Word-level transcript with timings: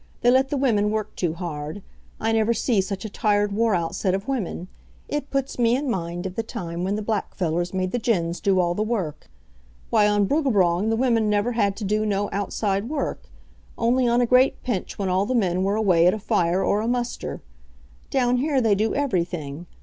They 0.21 0.31
let 0.31 0.49
the 0.49 0.57
women 0.57 0.89
work 0.89 1.15
too 1.15 1.35
hard. 1.35 1.83
I 2.19 2.31
never 2.31 2.55
see 2.55 2.81
such 2.81 3.05
a 3.05 3.09
tired 3.09 3.51
wore 3.51 3.75
out 3.75 3.93
set 3.93 4.15
of 4.15 4.27
women. 4.27 4.67
It 5.07 5.29
puts 5.29 5.59
me 5.59 5.75
in 5.75 5.91
mind 5.91 6.25
ev 6.25 6.33
the 6.33 6.41
time 6.41 6.83
wen 6.83 6.95
the 6.95 7.03
black 7.03 7.35
fellers 7.35 7.71
made 7.71 7.91
the 7.91 7.99
gins 7.99 8.39
do 8.39 8.59
all 8.59 8.73
the 8.73 8.81
work. 8.81 9.29
Why, 9.91 10.07
on 10.07 10.25
Bruggabrong 10.25 10.89
the 10.89 10.95
women 10.95 11.29
never 11.29 11.51
had 11.51 11.75
to 11.75 11.83
do 11.83 12.03
no 12.03 12.29
outside 12.31 12.89
work, 12.89 13.29
only 13.77 14.07
on 14.07 14.21
a 14.21 14.25
great 14.25 14.63
pinch 14.63 14.97
wen 14.97 15.07
all 15.07 15.27
the 15.27 15.35
men 15.35 15.63
were 15.63 15.75
away 15.75 16.07
at 16.07 16.15
a 16.15 16.17
fire 16.19 16.63
or 16.63 16.81
a 16.81 16.87
muster. 16.87 17.43
Down 18.09 18.37
here 18.37 18.59
they 18.59 18.73
do 18.73 18.95
everything. 18.95 19.67